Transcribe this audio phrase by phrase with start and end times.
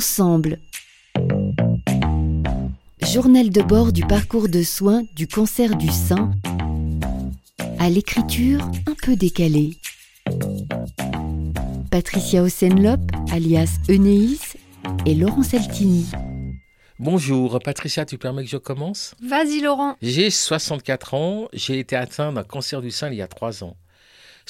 [0.00, 0.58] Ensemble.
[3.02, 6.30] Journal de bord du parcours de soins du cancer du sein.
[7.78, 9.76] À l'écriture un peu décalée.
[11.90, 12.98] Patricia Osenlop,
[13.30, 14.56] alias Enéis,
[15.04, 16.06] et Laurent Saltini.
[16.98, 19.14] Bonjour, Patricia, tu permets que je commence?
[19.22, 19.96] Vas-y Laurent.
[20.00, 23.76] J'ai 64 ans, j'ai été atteint d'un cancer du sein il y a 3 ans.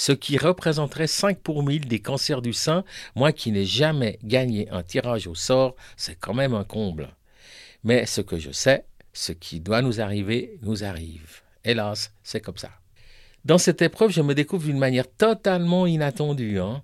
[0.00, 4.66] Ce qui représenterait 5 pour 1000 des cancers du sein, moi qui n'ai jamais gagné
[4.70, 7.14] un tirage au sort, c'est quand même un comble.
[7.84, 11.42] Mais ce que je sais, ce qui doit nous arriver, nous arrive.
[11.66, 12.70] Hélas, c'est comme ça.
[13.44, 16.60] Dans cette épreuve, je me découvre d'une manière totalement inattendue.
[16.60, 16.82] Hein.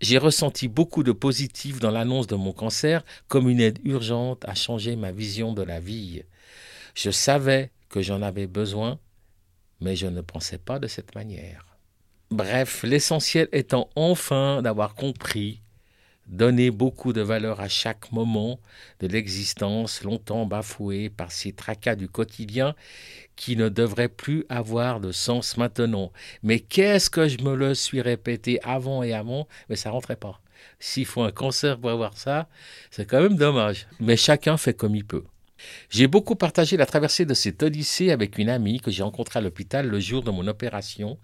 [0.00, 4.54] J'ai ressenti beaucoup de positif dans l'annonce de mon cancer comme une aide urgente à
[4.54, 6.22] changer ma vision de la vie.
[6.94, 9.00] Je savais que j'en avais besoin,
[9.80, 11.73] mais je ne pensais pas de cette manière.
[12.34, 15.60] Bref, l'essentiel étant enfin d'avoir compris,
[16.26, 18.58] donner beaucoup de valeur à chaque moment
[18.98, 22.74] de l'existence longtemps bafouée par ces tracas du quotidien
[23.36, 26.10] qui ne devraient plus avoir de sens maintenant.
[26.42, 30.40] Mais qu'est-ce que je me le suis répété avant et avant, mais ça rentrait pas.
[30.80, 32.48] S'il faut un cancer pour avoir ça,
[32.90, 33.86] c'est quand même dommage.
[34.00, 35.22] Mais chacun fait comme il peut.
[35.90, 39.42] J'ai beaucoup partagé la traversée de cette odyssée avec une amie que j'ai rencontrée à
[39.42, 41.18] l'hôpital le jour de mon opération,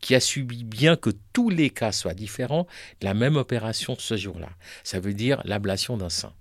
[0.00, 2.66] qui a subi, bien que tous les cas soient différents,
[3.02, 4.50] la même opération ce jour-là.
[4.82, 6.32] Ça veut dire l'ablation d'un sein.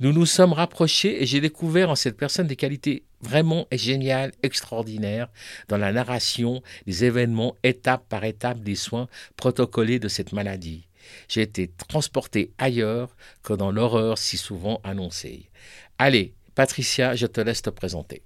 [0.00, 5.28] Nous nous sommes rapprochés et j'ai découvert en cette personne des qualités vraiment géniales, extraordinaires,
[5.66, 10.87] dans la narration des événements étape par étape des soins protocolés de cette maladie.
[11.28, 15.50] J'ai été transporté ailleurs que dans l'horreur si souvent annoncée.
[15.98, 18.22] Allez, Patricia, je te laisse te présenter.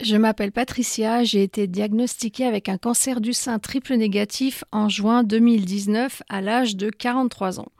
[0.00, 5.22] Je m'appelle Patricia, j'ai été diagnostiquée avec un cancer du sein triple négatif en juin
[5.22, 7.70] 2019 à l'âge de 43 ans.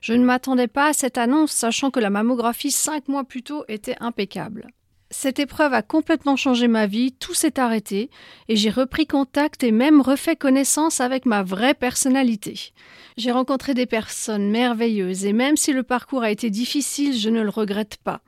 [0.00, 3.64] Je ne m'attendais pas à cette annonce, sachant que la mammographie cinq mois plus tôt
[3.68, 4.66] était impeccable.
[5.12, 8.10] Cette épreuve a complètement changé ma vie, tout s'est arrêté,
[8.48, 12.72] et j'ai repris contact et même refait connaissance avec ma vraie personnalité.
[13.16, 17.42] J'ai rencontré des personnes merveilleuses, et même si le parcours a été difficile, je ne
[17.42, 18.20] le regrette pas.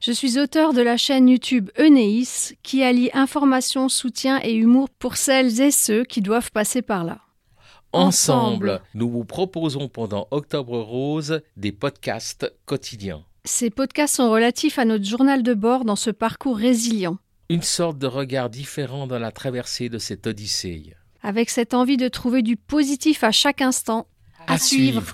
[0.00, 5.16] Je suis auteur de la chaîne YouTube Enéis qui allie information, soutien et humour pour
[5.16, 7.20] celles et ceux qui doivent passer par là.
[7.92, 13.24] Ensemble, nous vous proposons pendant Octobre Rose des podcasts quotidiens.
[13.46, 17.18] Ces podcasts sont relatifs à notre journal de bord dans ce parcours résilient.
[17.50, 20.94] Une sorte de regard différent dans la traversée de cette odyssée.
[21.22, 24.06] Avec cette envie de trouver du positif à chaque instant.
[24.46, 25.04] À, suivre.